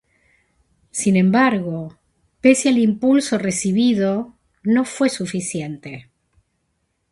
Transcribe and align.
Sin 0.89 1.15
embargo, 1.15 1.99
pese 2.41 2.69
al 2.69 2.79
impulso 2.79 3.37
recibido, 3.37 4.35
no 4.63 4.83
fue 4.83 5.09
suficiente. 5.09 6.09